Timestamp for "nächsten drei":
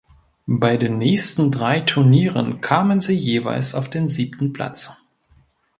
0.97-1.81